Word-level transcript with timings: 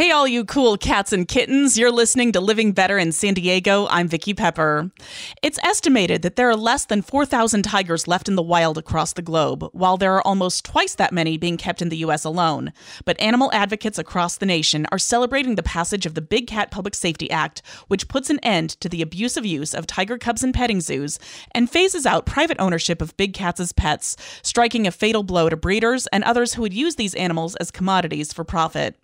Hey, 0.00 0.10
all 0.10 0.26
you 0.26 0.46
cool 0.46 0.78
cats 0.78 1.12
and 1.12 1.28
kittens. 1.28 1.76
You're 1.76 1.90
listening 1.90 2.32
to 2.32 2.40
Living 2.40 2.72
Better 2.72 2.96
in 2.96 3.12
San 3.12 3.34
Diego. 3.34 3.86
I'm 3.90 4.08
Vicki 4.08 4.32
Pepper. 4.32 4.90
It's 5.42 5.58
estimated 5.62 6.22
that 6.22 6.36
there 6.36 6.48
are 6.48 6.56
less 6.56 6.86
than 6.86 7.02
4,000 7.02 7.64
tigers 7.64 8.08
left 8.08 8.26
in 8.26 8.34
the 8.34 8.42
wild 8.42 8.78
across 8.78 9.12
the 9.12 9.20
globe, 9.20 9.68
while 9.72 9.98
there 9.98 10.14
are 10.14 10.26
almost 10.26 10.64
twice 10.64 10.94
that 10.94 11.12
many 11.12 11.36
being 11.36 11.58
kept 11.58 11.82
in 11.82 11.90
the 11.90 11.98
U.S. 11.98 12.24
alone. 12.24 12.72
But 13.04 13.20
animal 13.20 13.50
advocates 13.52 13.98
across 13.98 14.38
the 14.38 14.46
nation 14.46 14.86
are 14.90 14.98
celebrating 14.98 15.56
the 15.56 15.62
passage 15.62 16.06
of 16.06 16.14
the 16.14 16.22
Big 16.22 16.46
Cat 16.46 16.70
Public 16.70 16.94
Safety 16.94 17.30
Act, 17.30 17.60
which 17.88 18.08
puts 18.08 18.30
an 18.30 18.38
end 18.38 18.70
to 18.80 18.88
the 18.88 19.02
abusive 19.02 19.44
use 19.44 19.74
of 19.74 19.86
tiger 19.86 20.16
cubs 20.16 20.42
in 20.42 20.54
petting 20.54 20.80
zoos 20.80 21.18
and 21.50 21.68
phases 21.68 22.06
out 22.06 22.24
private 22.24 22.56
ownership 22.58 23.02
of 23.02 23.18
big 23.18 23.34
cats 23.34 23.60
as 23.60 23.72
pets, 23.72 24.16
striking 24.40 24.86
a 24.86 24.92
fatal 24.92 25.24
blow 25.24 25.50
to 25.50 25.58
breeders 25.58 26.06
and 26.06 26.24
others 26.24 26.54
who 26.54 26.62
would 26.62 26.72
use 26.72 26.94
these 26.94 27.14
animals 27.16 27.54
as 27.56 27.70
commodities 27.70 28.32
for 28.32 28.44
profit. 28.44 28.96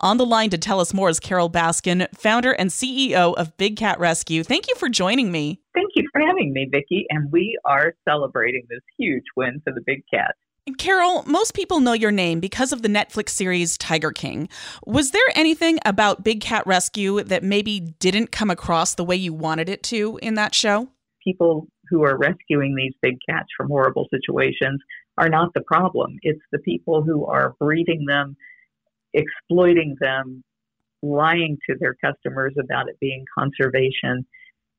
On 0.00 0.16
the 0.16 0.26
line 0.26 0.50
to 0.50 0.58
tell 0.58 0.80
us 0.80 0.94
more 0.94 1.08
is 1.08 1.20
Carole 1.20 1.50
Baskin, 1.50 2.06
founder 2.14 2.52
and 2.52 2.70
CEO 2.70 3.34
of 3.34 3.56
Big 3.56 3.76
Cat 3.76 3.98
Rescue. 3.98 4.42
Thank 4.42 4.68
you 4.68 4.74
for 4.76 4.88
joining 4.88 5.32
me. 5.32 5.60
Thank 5.74 5.90
you 5.94 6.08
for 6.12 6.20
having 6.20 6.52
me, 6.52 6.68
Vicki. 6.70 7.06
And 7.10 7.30
we 7.30 7.58
are 7.64 7.94
celebrating 8.08 8.66
this 8.68 8.82
huge 8.98 9.24
win 9.36 9.60
for 9.64 9.72
the 9.72 9.82
Big 9.86 10.02
Cat. 10.12 10.34
Carole, 10.78 11.22
most 11.26 11.54
people 11.54 11.78
know 11.78 11.92
your 11.92 12.10
name 12.10 12.40
because 12.40 12.72
of 12.72 12.82
the 12.82 12.88
Netflix 12.88 13.30
series 13.30 13.78
Tiger 13.78 14.10
King. 14.10 14.48
Was 14.84 15.12
there 15.12 15.22
anything 15.36 15.78
about 15.86 16.24
Big 16.24 16.40
Cat 16.40 16.66
Rescue 16.66 17.22
that 17.22 17.44
maybe 17.44 17.94
didn't 18.00 18.32
come 18.32 18.50
across 18.50 18.94
the 18.94 19.04
way 19.04 19.14
you 19.14 19.32
wanted 19.32 19.68
it 19.68 19.84
to 19.84 20.18
in 20.22 20.34
that 20.34 20.54
show? 20.56 20.88
People 21.22 21.68
who 21.88 22.02
are 22.02 22.18
rescuing 22.18 22.74
these 22.74 22.94
big 23.00 23.18
cats 23.28 23.46
from 23.56 23.68
horrible 23.68 24.08
situations 24.10 24.80
are 25.18 25.28
not 25.28 25.54
the 25.54 25.60
problem. 25.60 26.16
It's 26.22 26.42
the 26.50 26.58
people 26.58 27.02
who 27.02 27.24
are 27.26 27.54
breeding 27.60 28.04
them 28.06 28.36
exploiting 29.16 29.96
them, 30.00 30.44
lying 31.02 31.58
to 31.68 31.76
their 31.80 31.96
customers 32.04 32.54
about 32.62 32.88
it 32.88 32.96
being 33.00 33.24
conservation, 33.36 34.24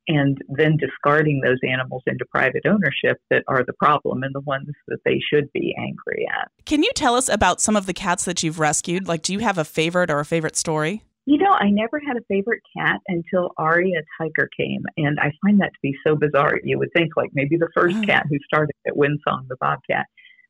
and 0.07 0.37
then 0.47 0.77
discarding 0.77 1.41
those 1.43 1.57
animals 1.69 2.01
into 2.07 2.23
private 2.33 2.65
ownership 2.65 3.17
that 3.29 3.43
are 3.49 3.65
the 3.65 3.73
problem 3.73 4.23
and 4.23 4.33
the 4.33 4.39
ones 4.39 4.69
that 4.87 4.99
they 5.03 5.19
should 5.19 5.51
be 5.51 5.75
angry 5.77 6.25
at. 6.33 6.49
Can 6.65 6.81
you 6.81 6.91
tell 6.95 7.15
us 7.15 7.27
about 7.27 7.59
some 7.59 7.75
of 7.75 7.87
the 7.87 7.93
cats 7.93 8.23
that 8.23 8.41
you've 8.41 8.57
rescued? 8.57 9.05
Like, 9.05 9.21
do 9.21 9.33
you 9.33 9.39
have 9.39 9.57
a 9.57 9.65
favorite 9.65 10.09
or 10.09 10.19
a 10.19 10.25
favorite 10.25 10.55
story? 10.55 11.03
You 11.25 11.37
know, 11.39 11.51
I 11.51 11.69
never 11.69 11.99
had 11.99 12.15
a 12.15 12.21
favorite 12.29 12.61
cat 12.77 13.01
until 13.09 13.51
Aria 13.57 14.01
Tiger 14.17 14.49
came, 14.57 14.85
and 14.95 15.19
I 15.19 15.33
find 15.43 15.59
that 15.59 15.73
to 15.73 15.79
be 15.83 15.93
so 16.07 16.15
bizarre. 16.15 16.57
You 16.63 16.79
would 16.79 16.93
think, 16.95 17.17
like, 17.17 17.31
maybe 17.33 17.57
the 17.57 17.67
first 17.75 17.97
mm. 17.97 18.05
cat 18.05 18.27
who 18.29 18.37
started 18.45 18.71
at 18.87 18.93
Windsong, 18.93 19.45
the 19.49 19.57
bobcat. 19.59 20.05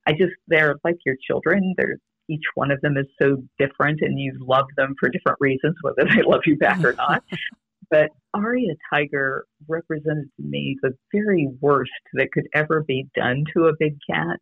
I 0.06 0.12
just, 0.12 0.34
they're 0.48 0.76
like 0.84 0.98
your 1.04 1.16
children. 1.28 1.74
They're 1.78 1.98
each 2.30 2.44
one 2.56 2.72
of 2.72 2.82
them 2.82 2.98
is 2.98 3.08
so 3.22 3.44
different 3.60 4.00
and 4.02 4.20
you 4.20 4.38
love 4.40 4.66
them 4.76 4.96
for 5.00 5.10
different 5.10 5.38
reasons, 5.40 5.76
whether 5.82 6.04
they 6.06 6.22
love 6.24 6.42
you 6.46 6.58
back 6.58 6.84
or 6.84 6.94
not. 6.94 7.24
but 7.90 8.10
Aria 8.34 8.74
Tiger 8.92 9.46
represented 9.68 10.30
to 10.38 10.44
me 10.44 10.78
the 10.82 10.94
very 11.12 11.50
worst 11.62 11.92
that 12.14 12.32
could 12.32 12.48
ever 12.54 12.84
be 12.88 13.08
done 13.16 13.44
to 13.56 13.66
a 13.66 13.74
big 13.80 13.98
cat. 14.10 14.40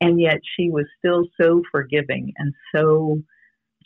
And 0.00 0.20
yet 0.20 0.40
she 0.56 0.70
was 0.70 0.84
still 0.98 1.24
so 1.40 1.62
forgiving 1.72 2.32
and 2.36 2.52
so 2.74 3.18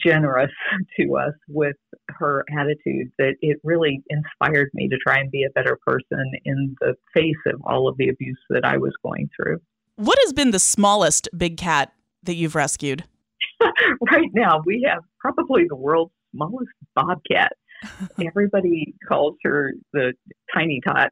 generous 0.04 0.50
to 0.98 1.16
us 1.16 1.34
with 1.48 1.76
her 2.08 2.44
attitude 2.58 3.12
that 3.18 3.34
it 3.40 3.58
really 3.62 4.02
inspired 4.08 4.70
me 4.74 4.88
to 4.88 4.96
try 4.96 5.18
and 5.18 5.30
be 5.30 5.44
a 5.44 5.50
better 5.50 5.78
person 5.86 6.32
in 6.44 6.74
the 6.80 6.94
face 7.14 7.36
of 7.46 7.60
all 7.64 7.88
of 7.88 7.96
the 7.96 8.08
abuse 8.08 8.40
that 8.50 8.64
I 8.64 8.76
was 8.76 8.92
going 9.02 9.28
through. 9.36 9.60
What 9.96 10.18
has 10.22 10.32
been 10.32 10.50
the 10.50 10.58
smallest 10.58 11.28
big 11.36 11.56
cat 11.56 11.92
that 12.22 12.34
you've 12.34 12.54
rescued? 12.54 13.04
right 14.10 14.30
now, 14.34 14.62
we 14.64 14.86
have 14.88 15.02
probably 15.18 15.66
the 15.68 15.76
world's 15.76 16.12
smallest 16.34 16.70
bobcat. 16.94 17.52
Everybody 18.24 18.94
calls 19.08 19.36
her 19.42 19.72
the 19.92 20.12
tiny 20.54 20.80
tot. 20.86 21.10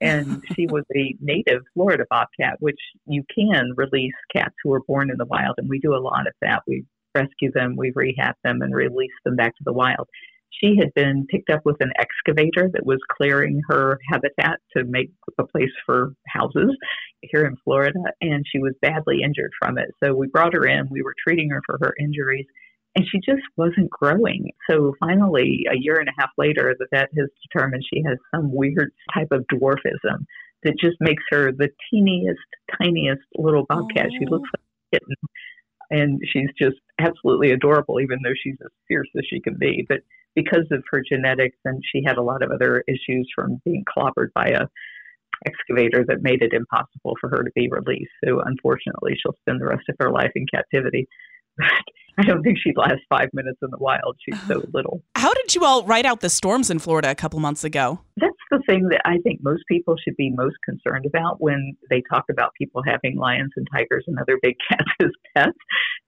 And 0.00 0.42
she 0.54 0.66
was 0.70 0.84
a 0.94 1.14
native 1.20 1.62
Florida 1.74 2.04
bobcat, 2.10 2.56
which 2.60 2.80
you 3.06 3.24
can 3.34 3.72
release 3.76 4.14
cats 4.34 4.54
who 4.62 4.72
are 4.72 4.82
born 4.86 5.10
in 5.10 5.16
the 5.16 5.26
wild. 5.26 5.54
And 5.58 5.68
we 5.68 5.78
do 5.78 5.94
a 5.94 5.98
lot 5.98 6.26
of 6.26 6.34
that. 6.42 6.62
We 6.66 6.84
rescue 7.14 7.52
them, 7.52 7.76
we 7.76 7.92
rehab 7.94 8.34
them, 8.42 8.60
and 8.60 8.74
release 8.74 9.12
them 9.24 9.36
back 9.36 9.56
to 9.56 9.64
the 9.64 9.72
wild. 9.72 10.08
She 10.60 10.76
had 10.78 10.94
been 10.94 11.26
picked 11.28 11.50
up 11.50 11.62
with 11.64 11.76
an 11.80 11.92
excavator 11.98 12.70
that 12.72 12.86
was 12.86 12.98
clearing 13.10 13.60
her 13.68 13.98
habitat 14.10 14.60
to 14.76 14.84
make 14.84 15.10
a 15.38 15.44
place 15.44 15.72
for 15.84 16.14
houses 16.28 16.76
here 17.22 17.44
in 17.44 17.56
Florida, 17.64 18.00
and 18.20 18.44
she 18.50 18.58
was 18.58 18.74
badly 18.80 19.22
injured 19.24 19.52
from 19.60 19.78
it. 19.78 19.90
So 20.02 20.14
we 20.14 20.28
brought 20.28 20.54
her 20.54 20.66
in. 20.66 20.88
We 20.90 21.02
were 21.02 21.14
treating 21.26 21.50
her 21.50 21.62
for 21.66 21.78
her 21.82 21.94
injuries, 21.98 22.46
and 22.94 23.04
she 23.10 23.18
just 23.18 23.42
wasn't 23.56 23.90
growing. 23.90 24.50
So 24.70 24.94
finally, 25.00 25.66
a 25.70 25.76
year 25.76 25.98
and 25.98 26.08
a 26.08 26.20
half 26.20 26.30
later, 26.38 26.74
the 26.78 26.86
vet 26.92 27.08
has 27.18 27.28
determined 27.42 27.82
she 27.92 28.02
has 28.06 28.18
some 28.34 28.52
weird 28.52 28.92
type 29.12 29.28
of 29.32 29.44
dwarfism 29.52 30.26
that 30.62 30.78
just 30.78 30.96
makes 31.00 31.22
her 31.30 31.52
the 31.52 31.68
teeniest, 31.90 32.38
tiniest 32.80 33.22
little 33.36 33.66
bobcat. 33.68 34.06
She 34.18 34.26
looks 34.26 34.48
oh. 34.48 34.58
like 34.58 34.62
a 34.62 34.96
kitten, 34.96 35.16
and 35.90 36.20
she's 36.32 36.50
just 36.58 36.76
absolutely 36.98 37.50
adorable, 37.50 38.00
even 38.00 38.18
though 38.22 38.34
she's 38.42 38.56
as 38.64 38.70
fierce 38.88 39.08
as 39.16 39.24
she 39.28 39.40
can 39.40 39.56
be. 39.58 39.84
But 39.88 40.00
because 40.34 40.66
of 40.70 40.82
her 40.90 41.02
genetics, 41.08 41.56
and 41.64 41.82
she 41.92 42.02
had 42.04 42.16
a 42.16 42.22
lot 42.22 42.42
of 42.42 42.50
other 42.50 42.84
issues 42.88 43.28
from 43.34 43.60
being 43.64 43.84
clobbered 43.84 44.32
by 44.34 44.48
a 44.48 44.66
excavator 45.46 46.04
that 46.06 46.22
made 46.22 46.42
it 46.42 46.52
impossible 46.52 47.16
for 47.20 47.28
her 47.28 47.42
to 47.42 47.50
be 47.54 47.68
released. 47.68 48.12
So 48.24 48.40
unfortunately, 48.40 49.16
she'll 49.20 49.36
spend 49.40 49.60
the 49.60 49.66
rest 49.66 49.84
of 49.88 49.96
her 50.00 50.10
life 50.10 50.30
in 50.34 50.46
captivity. 50.52 51.08
I 52.16 52.22
don't 52.22 52.42
think 52.42 52.58
she'd 52.62 52.76
last 52.76 53.00
five 53.08 53.28
minutes 53.32 53.58
in 53.62 53.70
the 53.70 53.78
wild. 53.78 54.16
She's 54.24 54.40
so 54.46 54.62
little. 54.72 55.02
How 55.16 55.34
did 55.34 55.54
you 55.54 55.64
all 55.64 55.84
ride 55.84 56.06
out 56.06 56.20
the 56.20 56.30
storms 56.30 56.70
in 56.70 56.78
Florida 56.78 57.10
a 57.10 57.14
couple 57.14 57.40
months 57.40 57.64
ago? 57.64 58.00
That's 58.16 58.33
the 58.56 58.62
thing 58.66 58.88
that 58.90 59.02
I 59.04 59.18
think 59.22 59.40
most 59.42 59.64
people 59.68 59.96
should 59.96 60.16
be 60.16 60.30
most 60.30 60.56
concerned 60.64 61.06
about 61.06 61.40
when 61.40 61.76
they 61.90 62.02
talk 62.10 62.24
about 62.30 62.54
people 62.58 62.82
having 62.86 63.16
lions 63.16 63.52
and 63.56 63.66
tigers 63.72 64.04
and 64.06 64.18
other 64.18 64.38
big 64.42 64.56
cats 64.68 64.90
as 65.02 65.10
pets, 65.36 65.58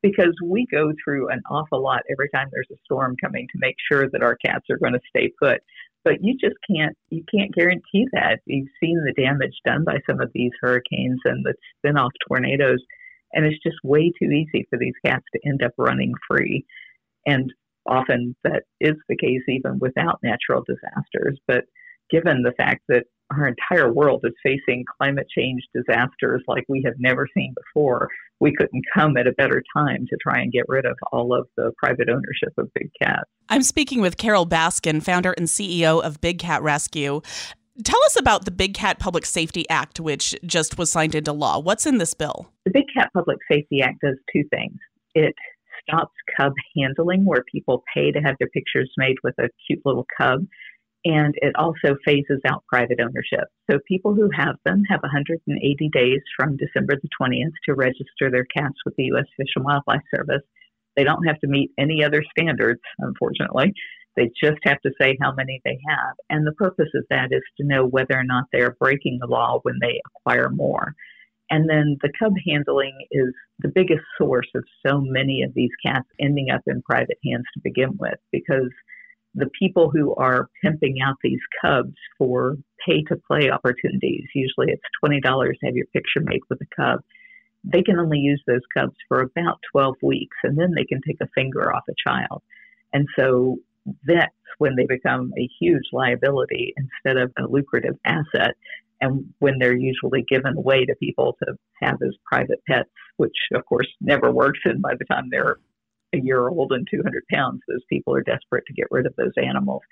because 0.02 0.34
we 0.44 0.66
go 0.70 0.92
through 1.02 1.30
an 1.30 1.42
awful 1.50 1.82
lot 1.82 2.02
every 2.10 2.28
time 2.30 2.48
there's 2.50 2.70
a 2.72 2.80
storm 2.84 3.16
coming 3.22 3.46
to 3.52 3.58
make 3.58 3.76
sure 3.90 4.08
that 4.10 4.22
our 4.22 4.36
cats 4.36 4.66
are 4.70 4.78
going 4.78 4.92
to 4.92 5.00
stay 5.08 5.32
put 5.40 5.60
but 6.04 6.22
you 6.22 6.36
just 6.40 6.54
can't 6.70 6.96
you 7.10 7.24
can't 7.34 7.52
guarantee 7.52 8.06
that. 8.12 8.38
You've 8.46 8.68
seen 8.80 9.02
the 9.04 9.20
damage 9.20 9.56
done 9.64 9.82
by 9.84 9.98
some 10.08 10.20
of 10.20 10.30
these 10.32 10.52
hurricanes 10.60 11.18
and 11.24 11.44
the 11.44 11.54
spin-off 11.78 12.12
tornadoes, 12.28 12.78
and 13.32 13.44
it's 13.44 13.60
just 13.60 13.74
way 13.82 14.12
too 14.16 14.30
easy 14.30 14.68
for 14.70 14.78
these 14.78 14.94
cats 15.04 15.24
to 15.34 15.40
end 15.44 15.64
up 15.64 15.72
running 15.76 16.12
free. 16.30 16.64
And 17.26 17.52
often 17.88 18.36
that 18.44 18.62
is 18.80 18.94
the 19.08 19.16
case 19.16 19.42
even 19.48 19.80
without 19.80 20.20
natural 20.22 20.62
disasters. 20.64 21.40
But 21.48 21.64
given 22.10 22.42
the 22.42 22.52
fact 22.52 22.82
that 22.88 23.04
our 23.30 23.48
entire 23.48 23.92
world 23.92 24.24
is 24.24 24.32
facing 24.42 24.84
climate 25.00 25.26
change 25.36 25.62
disasters 25.74 26.42
like 26.46 26.64
we 26.68 26.82
have 26.84 26.94
never 26.98 27.28
seen 27.34 27.54
before, 27.56 28.08
we 28.40 28.54
couldn't 28.54 28.84
come 28.94 29.16
at 29.16 29.26
a 29.26 29.32
better 29.32 29.62
time 29.76 30.06
to 30.08 30.16
try 30.22 30.40
and 30.40 30.52
get 30.52 30.64
rid 30.68 30.84
of 30.84 30.96
all 31.12 31.34
of 31.34 31.48
the 31.56 31.72
private 31.76 32.08
ownership 32.08 32.52
of 32.58 32.72
big 32.74 32.90
cats. 33.00 33.28
I'm 33.48 33.62
speaking 33.62 34.00
with 34.00 34.16
Carole 34.16 34.46
Baskin, 34.46 35.02
founder 35.02 35.32
and 35.32 35.46
CEO 35.46 36.02
of 36.02 36.20
Big 36.20 36.38
Cat 36.38 36.62
Rescue. 36.62 37.20
Tell 37.84 38.02
us 38.04 38.18
about 38.18 38.44
the 38.44 38.50
Big 38.50 38.74
Cat 38.74 38.98
Public 38.98 39.26
Safety 39.26 39.68
Act, 39.68 40.00
which 40.00 40.34
just 40.44 40.78
was 40.78 40.90
signed 40.90 41.14
into 41.14 41.32
law. 41.32 41.58
What's 41.58 41.84
in 41.84 41.98
this 41.98 42.14
bill? 42.14 42.50
The 42.64 42.70
Big 42.70 42.84
Cat 42.96 43.10
Public 43.12 43.38
Safety 43.50 43.82
Act 43.82 44.00
does 44.00 44.16
two 44.32 44.44
things. 44.50 44.78
It 45.14 45.34
stops 45.82 46.14
cub 46.38 46.52
handling, 46.76 47.24
where 47.24 47.44
people 47.52 47.84
pay 47.92 48.12
to 48.12 48.20
have 48.20 48.36
their 48.38 48.48
pictures 48.48 48.90
made 48.96 49.16
with 49.22 49.34
a 49.38 49.48
cute 49.66 49.84
little 49.84 50.06
cub 50.16 50.46
and 51.06 51.36
it 51.36 51.54
also 51.54 51.96
phases 52.04 52.40
out 52.48 52.64
private 52.66 52.98
ownership. 53.00 53.46
So 53.70 53.78
people 53.86 54.12
who 54.12 54.28
have 54.36 54.56
them 54.64 54.82
have 54.90 55.02
180 55.02 55.88
days 55.92 56.20
from 56.36 56.56
December 56.56 56.96
the 57.00 57.08
20th 57.20 57.52
to 57.68 57.74
register 57.74 58.28
their 58.28 58.44
cats 58.44 58.74
with 58.84 58.96
the 58.96 59.04
U.S. 59.04 59.26
Fish 59.36 59.50
and 59.54 59.64
Wildlife 59.64 60.02
Service. 60.12 60.42
They 60.96 61.04
don't 61.04 61.26
have 61.26 61.38
to 61.40 61.46
meet 61.46 61.70
any 61.78 62.02
other 62.02 62.24
standards, 62.36 62.80
unfortunately. 62.98 63.72
They 64.16 64.30
just 64.42 64.58
have 64.64 64.80
to 64.80 64.90
say 65.00 65.16
how 65.20 65.32
many 65.32 65.60
they 65.64 65.78
have. 65.88 66.16
And 66.28 66.44
the 66.44 66.52
purpose 66.52 66.88
of 66.96 67.04
that 67.10 67.28
is 67.30 67.42
to 67.58 67.66
know 67.66 67.86
whether 67.86 68.18
or 68.18 68.24
not 68.24 68.46
they 68.52 68.62
are 68.62 68.76
breaking 68.80 69.18
the 69.20 69.28
law 69.28 69.60
when 69.62 69.76
they 69.80 70.00
acquire 70.06 70.48
more. 70.50 70.94
And 71.50 71.70
then 71.70 71.98
the 72.02 72.10
cub 72.18 72.32
handling 72.48 73.06
is 73.12 73.32
the 73.60 73.70
biggest 73.72 74.02
source 74.18 74.48
of 74.56 74.64
so 74.84 75.00
many 75.00 75.42
of 75.42 75.54
these 75.54 75.70
cats 75.84 76.08
ending 76.20 76.48
up 76.52 76.62
in 76.66 76.82
private 76.82 77.18
hands 77.24 77.44
to 77.54 77.60
begin 77.62 77.96
with 78.00 78.18
because 78.32 78.72
the 79.36 79.50
people 79.58 79.90
who 79.90 80.14
are 80.14 80.48
pimping 80.62 80.96
out 81.06 81.16
these 81.22 81.40
cubs 81.62 81.94
for 82.18 82.56
pay 82.84 83.02
to 83.02 83.16
play 83.28 83.50
opportunities, 83.50 84.24
usually 84.34 84.68
it's 84.68 84.82
$20 85.04 85.20
to 85.22 85.66
have 85.66 85.76
your 85.76 85.86
picture 85.86 86.20
made 86.20 86.40
with 86.48 86.58
a 86.62 86.74
cub, 86.74 87.00
they 87.62 87.82
can 87.82 87.98
only 87.98 88.18
use 88.18 88.42
those 88.46 88.62
cubs 88.72 88.94
for 89.08 89.20
about 89.20 89.58
12 89.72 89.96
weeks 90.02 90.36
and 90.42 90.58
then 90.58 90.72
they 90.74 90.84
can 90.84 91.00
take 91.06 91.18
a 91.20 91.28
finger 91.34 91.74
off 91.74 91.84
a 91.88 92.08
child. 92.08 92.42
And 92.92 93.06
so 93.18 93.58
that's 94.06 94.32
when 94.58 94.74
they 94.74 94.86
become 94.86 95.32
a 95.38 95.48
huge 95.60 95.84
liability 95.92 96.72
instead 96.76 97.20
of 97.20 97.30
a 97.38 97.46
lucrative 97.46 97.98
asset. 98.04 98.54
And 99.00 99.34
when 99.40 99.58
they're 99.58 99.76
usually 99.76 100.24
given 100.26 100.56
away 100.56 100.86
to 100.86 100.94
people 100.96 101.36
to 101.44 101.56
have 101.82 101.98
as 102.02 102.14
private 102.24 102.62
pets, 102.66 102.88
which 103.18 103.36
of 103.52 103.66
course 103.66 103.88
never 104.00 104.32
works. 104.32 104.60
And 104.64 104.80
by 104.80 104.94
the 104.98 105.04
time 105.04 105.28
they're 105.30 105.58
a 106.16 106.20
year 106.22 106.48
old 106.48 106.72
and 106.72 106.86
200 106.90 107.24
pounds. 107.32 107.60
Those 107.68 107.84
people 107.88 108.14
are 108.14 108.22
desperate 108.22 108.64
to 108.66 108.74
get 108.74 108.88
rid 108.90 109.06
of 109.06 109.14
those 109.16 109.32
animals. 109.36 109.82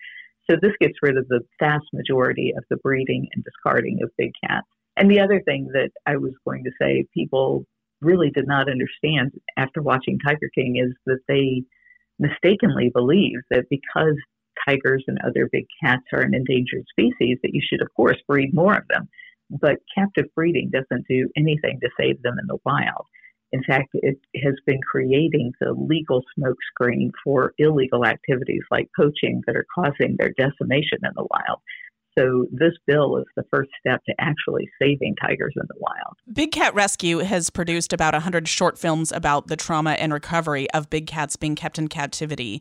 So 0.50 0.56
this 0.60 0.72
gets 0.80 0.98
rid 1.02 1.16
of 1.16 1.26
the 1.28 1.40
vast 1.58 1.86
majority 1.92 2.52
of 2.56 2.64
the 2.68 2.76
breeding 2.76 3.28
and 3.34 3.44
discarding 3.44 4.00
of 4.02 4.10
big 4.18 4.32
cats. 4.46 4.66
And 4.96 5.10
the 5.10 5.20
other 5.20 5.40
thing 5.40 5.68
that 5.72 5.90
I 6.06 6.16
was 6.16 6.32
going 6.44 6.64
to 6.64 6.70
say, 6.80 7.06
people 7.14 7.64
really 8.00 8.30
did 8.30 8.46
not 8.46 8.70
understand 8.70 9.32
after 9.56 9.82
watching 9.82 10.18
Tiger 10.18 10.50
King 10.54 10.76
is 10.76 10.94
that 11.06 11.20
they 11.28 11.62
mistakenly 12.18 12.90
believe 12.92 13.38
that 13.50 13.64
because 13.70 14.16
tigers 14.68 15.04
and 15.08 15.18
other 15.26 15.48
big 15.50 15.66
cats 15.82 16.04
are 16.12 16.20
an 16.20 16.34
endangered 16.34 16.84
species, 16.90 17.38
that 17.42 17.54
you 17.54 17.60
should, 17.62 17.82
of 17.82 17.88
course, 17.96 18.18
breed 18.28 18.54
more 18.54 18.74
of 18.74 18.86
them. 18.88 19.08
But 19.50 19.78
captive 19.94 20.26
breeding 20.34 20.70
doesn't 20.70 21.06
do 21.08 21.28
anything 21.36 21.80
to 21.80 21.90
save 21.98 22.22
them 22.22 22.36
in 22.40 22.46
the 22.46 22.58
wild. 22.64 23.06
In 23.54 23.62
fact, 23.62 23.90
it 23.94 24.18
has 24.42 24.54
been 24.66 24.80
creating 24.82 25.52
the 25.60 25.74
legal 25.74 26.24
smokescreen 26.36 27.12
for 27.22 27.54
illegal 27.56 28.04
activities 28.04 28.62
like 28.72 28.90
poaching 28.98 29.42
that 29.46 29.54
are 29.54 29.64
causing 29.72 30.16
their 30.18 30.32
decimation 30.36 30.98
in 31.04 31.12
the 31.14 31.24
wild. 31.30 31.60
So 32.18 32.46
this 32.50 32.72
bill 32.84 33.18
is 33.18 33.26
the 33.36 33.44
first 33.52 33.70
step 33.78 34.02
to 34.06 34.14
actually 34.18 34.68
saving 34.82 35.14
tigers 35.22 35.54
in 35.54 35.62
the 35.68 35.76
wild. 35.78 36.16
Big 36.32 36.50
Cat 36.50 36.74
Rescue 36.74 37.18
has 37.18 37.48
produced 37.48 37.92
about 37.92 38.12
100 38.12 38.48
short 38.48 38.76
films 38.76 39.12
about 39.12 39.46
the 39.46 39.56
trauma 39.56 39.92
and 39.92 40.12
recovery 40.12 40.68
of 40.72 40.90
big 40.90 41.06
cats 41.06 41.36
being 41.36 41.54
kept 41.54 41.78
in 41.78 41.86
captivity. 41.86 42.60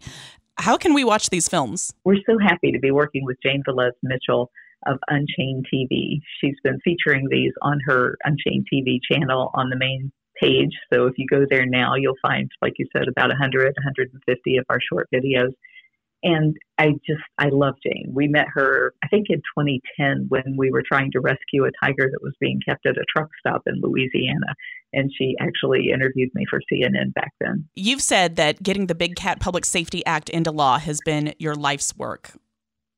How 0.59 0.77
can 0.77 0.93
we 0.93 1.03
watch 1.03 1.31
these 1.31 1.47
films? 1.47 1.91
We're 2.03 2.21
so 2.29 2.37
happy 2.37 2.71
to 2.71 2.79
be 2.79 2.91
working 2.91 3.25
with 3.25 3.37
Jane 3.43 3.63
Velez 3.67 3.93
Mitchell 4.03 4.51
of 4.85 4.99
Unchained 5.07 5.65
TV. 5.73 6.19
She's 6.39 6.59
been 6.63 6.79
featuring 6.83 7.29
these 7.31 7.53
on 7.63 7.79
her 7.87 8.15
Unchained 8.25 8.67
TV 8.71 8.99
channel 9.11 9.49
on 9.55 9.71
the 9.71 9.75
main 9.75 10.11
page. 10.43 10.73
So 10.91 11.07
if 11.07 11.13
you 11.17 11.25
go 11.29 11.45
there 11.49 11.65
now, 11.65 11.95
you'll 11.95 12.17
find, 12.21 12.49
like 12.61 12.73
you 12.77 12.85
said, 12.95 13.07
about 13.07 13.29
100, 13.29 13.73
150 13.77 14.57
of 14.57 14.65
our 14.69 14.79
short 14.89 15.07
videos. 15.13 15.53
And 16.25 16.55
I 16.77 16.91
just, 17.05 17.21
I 17.37 17.49
love 17.49 17.75
Jane. 17.85 18.09
We 18.13 18.29
met 18.29 18.45
her, 18.53 18.93
I 19.03 19.07
think, 19.09 19.27
in 19.29 19.39
2010 19.57 20.27
when 20.29 20.55
we 20.57 20.71
were 20.71 20.83
trying 20.87 21.11
to 21.11 21.19
rescue 21.19 21.65
a 21.65 21.71
tiger 21.83 22.09
that 22.09 22.23
was 22.23 22.33
being 22.39 22.61
kept 22.65 22.85
at 22.85 22.95
a 22.95 23.03
truck 23.13 23.29
stop 23.39 23.63
in 23.67 23.81
Louisiana. 23.81 24.55
And 24.93 25.11
she 25.17 25.35
actually 25.41 25.89
interviewed 25.93 26.29
me 26.33 26.45
for 26.49 26.61
CNN 26.71 27.13
back 27.13 27.33
then. 27.41 27.67
You've 27.75 28.01
said 28.01 28.37
that 28.37 28.63
getting 28.63 28.87
the 28.87 28.95
Big 28.95 29.15
Cat 29.17 29.41
Public 29.41 29.65
Safety 29.65 30.05
Act 30.05 30.29
into 30.29 30.51
law 30.51 30.77
has 30.79 31.01
been 31.03 31.33
your 31.39 31.55
life's 31.55 31.93
work. 31.97 32.31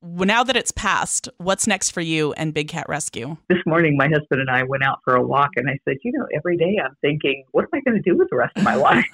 Now 0.07 0.43
that 0.43 0.55
it's 0.55 0.71
passed, 0.71 1.29
what's 1.39 1.65
next 1.65 1.89
for 1.89 2.01
you 2.01 2.31
and 2.33 2.53
Big 2.53 2.67
Cat 2.67 2.85
Rescue? 2.87 3.37
This 3.49 3.57
morning, 3.65 3.97
my 3.97 4.07
husband 4.07 4.39
and 4.39 4.51
I 4.51 4.61
went 4.61 4.83
out 4.83 4.99
for 5.03 5.15
a 5.15 5.21
walk, 5.21 5.49
and 5.55 5.67
I 5.67 5.79
said, 5.83 5.97
You 6.03 6.11
know, 6.11 6.27
every 6.35 6.57
day 6.57 6.77
I'm 6.83 6.95
thinking, 7.01 7.43
what 7.53 7.63
am 7.63 7.69
I 7.73 7.79
going 7.81 8.01
to 8.01 8.07
do 8.07 8.15
with 8.15 8.29
the 8.29 8.35
rest 8.35 8.55
of 8.55 8.63
my 8.63 8.75
life? 8.75 9.05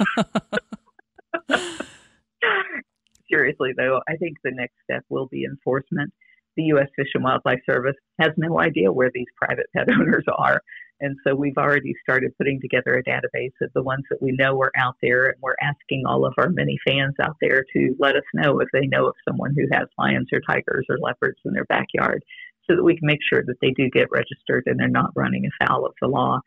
seriously, 3.31 3.71
though, 3.77 4.01
I 4.09 4.17
think 4.17 4.37
the 4.43 4.51
next 4.51 4.75
step 4.83 5.05
will 5.07 5.27
be 5.27 5.45
enforcement. 5.45 6.11
The 6.57 6.63
U.S. 6.63 6.87
Fish 6.97 7.07
and 7.13 7.23
Wildlife 7.23 7.61
Service 7.65 7.95
has 8.19 8.31
no 8.35 8.59
idea 8.59 8.91
where 8.91 9.11
these 9.13 9.27
private 9.37 9.67
pet 9.73 9.87
owners 9.89 10.25
are. 10.37 10.61
And 11.01 11.17
so 11.25 11.33
we've 11.33 11.57
already 11.57 11.93
started 12.01 12.37
putting 12.37 12.61
together 12.61 12.95
a 12.95 13.03
database 13.03 13.53
of 13.61 13.73
the 13.73 13.81
ones 13.81 14.05
that 14.11 14.21
we 14.21 14.31
know 14.33 14.61
are 14.61 14.71
out 14.77 14.95
there. 15.01 15.25
And 15.25 15.35
we're 15.41 15.55
asking 15.59 16.03
all 16.05 16.25
of 16.25 16.33
our 16.37 16.49
many 16.49 16.77
fans 16.87 17.15
out 17.19 17.37
there 17.41 17.65
to 17.73 17.95
let 17.99 18.15
us 18.15 18.23
know 18.35 18.59
if 18.59 18.69
they 18.71 18.85
know 18.85 19.07
of 19.07 19.15
someone 19.27 19.55
who 19.55 19.65
has 19.71 19.87
lions 19.97 20.29
or 20.31 20.39
tigers 20.47 20.85
or 20.89 20.99
leopards 20.99 21.39
in 21.43 21.53
their 21.53 21.65
backyard 21.65 22.23
so 22.69 22.75
that 22.75 22.83
we 22.83 22.95
can 22.95 23.07
make 23.07 23.19
sure 23.27 23.43
that 23.43 23.57
they 23.61 23.71
do 23.71 23.89
get 23.89 24.11
registered 24.11 24.63
and 24.67 24.79
they're 24.79 24.87
not 24.87 25.11
running 25.15 25.49
afoul 25.59 25.87
of 25.87 25.93
the 25.99 26.07
law. 26.07 26.39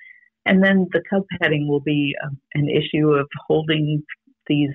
And 0.46 0.62
then 0.62 0.86
the 0.92 1.02
cub 1.10 1.24
petting 1.40 1.68
will 1.68 1.80
be 1.80 2.14
um, 2.24 2.38
an 2.54 2.68
issue 2.68 3.10
of 3.10 3.26
holding 3.48 4.04
these 4.46 4.70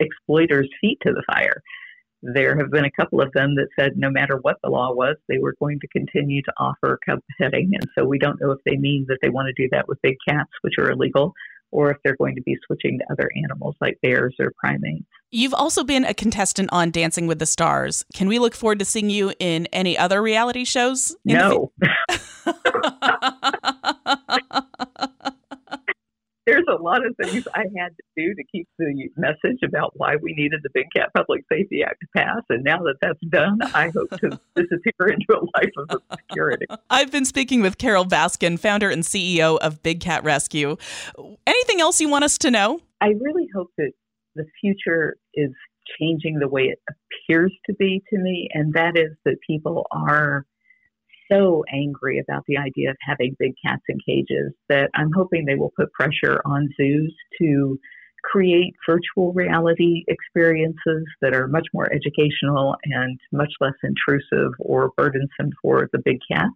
exploiters' 0.00 0.70
feet 0.80 0.98
to 1.02 1.12
the 1.12 1.22
fire. 1.26 1.62
There 2.32 2.56
have 2.56 2.70
been 2.70 2.86
a 2.86 2.90
couple 2.90 3.20
of 3.20 3.32
them 3.32 3.54
that 3.56 3.68
said 3.78 3.96
no 3.96 4.10
matter 4.10 4.38
what 4.38 4.56
the 4.62 4.70
law 4.70 4.92
was, 4.92 5.16
they 5.28 5.38
were 5.38 5.54
going 5.60 5.78
to 5.80 5.88
continue 5.88 6.40
to 6.42 6.52
offer 6.58 6.98
cub 7.04 7.20
petting. 7.38 7.72
And 7.74 7.86
so 7.94 8.06
we 8.06 8.18
don't 8.18 8.40
know 8.40 8.50
if 8.50 8.60
they 8.64 8.76
mean 8.76 9.04
that 9.08 9.18
they 9.20 9.28
want 9.28 9.48
to 9.48 9.62
do 9.62 9.68
that 9.72 9.86
with 9.88 10.00
big 10.02 10.16
cats, 10.26 10.50
which 10.62 10.74
are 10.78 10.90
illegal, 10.90 11.34
or 11.70 11.90
if 11.90 11.98
they're 12.02 12.16
going 12.16 12.36
to 12.36 12.42
be 12.42 12.56
switching 12.66 12.98
to 12.98 13.12
other 13.12 13.28
animals 13.44 13.76
like 13.80 13.98
bears 14.00 14.34
or 14.38 14.52
primates. 14.58 15.04
You've 15.30 15.52
also 15.52 15.84
been 15.84 16.04
a 16.04 16.14
contestant 16.14 16.70
on 16.72 16.90
Dancing 16.90 17.26
with 17.26 17.40
the 17.40 17.46
Stars. 17.46 18.04
Can 18.14 18.28
we 18.28 18.38
look 18.38 18.54
forward 18.54 18.78
to 18.78 18.84
seeing 18.84 19.10
you 19.10 19.32
in 19.38 19.66
any 19.66 19.98
other 19.98 20.22
reality 20.22 20.64
shows? 20.64 21.14
No. 21.24 21.72
there's 27.04 27.14
a 27.18 27.22
lot 27.22 27.30
of 27.30 27.32
things 27.32 27.48
I 27.54 27.64
had 27.78 27.90
to 27.96 28.02
do 28.16 28.34
to 28.34 28.44
keep 28.50 28.68
the 28.78 29.08
message 29.16 29.60
about 29.64 29.92
why 29.96 30.16
we 30.16 30.34
needed 30.34 30.60
the 30.62 30.70
Big 30.72 30.86
Cat 30.94 31.10
Public 31.14 31.44
Safety 31.50 31.82
Act 31.82 32.00
to 32.00 32.06
pass. 32.16 32.42
And 32.48 32.64
now 32.64 32.78
that 32.78 32.96
that's 33.00 33.20
done, 33.28 33.58
I 33.74 33.90
hope 33.90 34.10
to 34.20 34.40
disappear 34.56 35.08
into 35.08 35.26
a 35.32 35.44
life 35.56 35.72
of 35.76 36.00
obscurity. 36.10 36.66
I've 36.90 37.10
been 37.10 37.24
speaking 37.24 37.62
with 37.62 37.78
Carole 37.78 38.04
Baskin, 38.04 38.58
founder 38.58 38.90
and 38.90 39.02
CEO 39.02 39.58
of 39.58 39.82
Big 39.82 40.00
Cat 40.00 40.24
Rescue. 40.24 40.76
Anything 41.46 41.80
else 41.80 42.00
you 42.00 42.08
want 42.08 42.24
us 42.24 42.38
to 42.38 42.50
know? 42.50 42.80
I 43.00 43.08
really 43.20 43.48
hope 43.54 43.70
that 43.78 43.92
the 44.34 44.46
future 44.60 45.16
is 45.34 45.50
changing 46.00 46.38
the 46.38 46.48
way 46.48 46.62
it 46.62 46.80
appears 46.88 47.52
to 47.66 47.74
be 47.74 48.02
to 48.10 48.18
me, 48.18 48.48
and 48.52 48.72
that 48.74 48.96
is 48.96 49.12
that 49.24 49.36
people 49.46 49.86
are 49.92 50.46
so 51.30 51.64
angry 51.72 52.18
about 52.18 52.44
the 52.46 52.56
idea 52.56 52.90
of 52.90 52.96
having 53.00 53.36
big 53.38 53.52
cats 53.64 53.82
in 53.88 53.98
cages 54.06 54.52
that 54.68 54.90
I'm 54.94 55.10
hoping 55.14 55.44
they 55.44 55.54
will 55.54 55.72
put 55.76 55.92
pressure 55.92 56.40
on 56.44 56.68
zoos 56.76 57.14
to 57.40 57.78
create 58.22 58.74
virtual 58.88 59.32
reality 59.34 60.02
experiences 60.08 61.04
that 61.20 61.34
are 61.34 61.46
much 61.46 61.66
more 61.74 61.92
educational 61.92 62.74
and 62.84 63.20
much 63.32 63.52
less 63.60 63.74
intrusive 63.82 64.52
or 64.58 64.92
burdensome 64.96 65.50
for 65.60 65.88
the 65.92 66.00
big 66.04 66.18
cats 66.30 66.54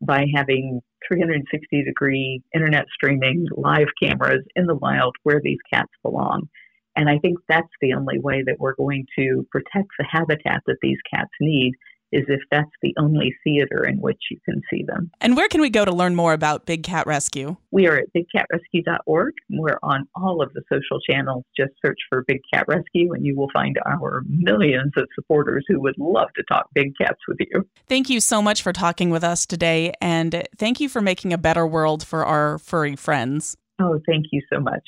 by 0.00 0.26
having 0.34 0.80
360 1.08 1.84
degree 1.84 2.42
internet 2.54 2.86
streaming 2.94 3.46
live 3.56 3.86
cameras 4.02 4.44
in 4.56 4.66
the 4.66 4.74
wild 4.74 5.14
where 5.22 5.40
these 5.42 5.58
cats 5.72 5.92
belong. 6.02 6.48
And 6.96 7.08
I 7.08 7.18
think 7.18 7.38
that's 7.48 7.68
the 7.80 7.94
only 7.94 8.20
way 8.20 8.42
that 8.46 8.56
we're 8.58 8.76
going 8.76 9.06
to 9.18 9.46
protect 9.50 9.88
the 9.98 10.06
habitat 10.08 10.62
that 10.66 10.78
these 10.80 10.98
cats 11.12 11.30
need 11.40 11.74
is 12.14 12.24
if 12.28 12.40
that's 12.50 12.70
the 12.80 12.94
only 12.98 13.34
theater 13.42 13.84
in 13.84 14.00
which 14.00 14.20
you 14.30 14.38
can 14.44 14.62
see 14.70 14.84
them. 14.86 15.10
And 15.20 15.36
where 15.36 15.48
can 15.48 15.60
we 15.60 15.68
go 15.68 15.84
to 15.84 15.92
learn 15.92 16.14
more 16.14 16.32
about 16.32 16.64
Big 16.64 16.84
Cat 16.84 17.06
Rescue? 17.06 17.56
We 17.70 17.86
are 17.88 17.96
at 17.96 18.06
bigcatrescue.org. 18.14 19.34
We're 19.50 19.78
on 19.82 20.06
all 20.14 20.40
of 20.40 20.52
the 20.54 20.62
social 20.72 21.00
channels. 21.00 21.44
Just 21.56 21.72
search 21.84 21.98
for 22.08 22.24
Big 22.26 22.40
Cat 22.52 22.66
Rescue 22.68 23.12
and 23.12 23.26
you 23.26 23.36
will 23.36 23.50
find 23.52 23.78
our 23.84 24.22
millions 24.28 24.92
of 24.96 25.08
supporters 25.14 25.64
who 25.68 25.80
would 25.80 25.96
love 25.98 26.28
to 26.36 26.44
talk 26.44 26.68
big 26.74 26.92
cats 27.00 27.18
with 27.26 27.38
you. 27.40 27.66
Thank 27.88 28.08
you 28.08 28.20
so 28.20 28.40
much 28.40 28.62
for 28.62 28.72
talking 28.72 29.10
with 29.10 29.24
us 29.24 29.44
today 29.46 29.92
and 30.00 30.46
thank 30.56 30.80
you 30.80 30.88
for 30.88 31.00
making 31.00 31.32
a 31.32 31.38
better 31.38 31.66
world 31.66 32.06
for 32.06 32.24
our 32.24 32.58
furry 32.58 32.96
friends. 32.96 33.56
Oh, 33.80 33.98
thank 34.06 34.26
you 34.30 34.40
so 34.52 34.60
much. 34.60 34.82